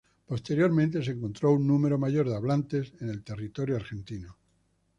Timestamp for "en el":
3.01-3.23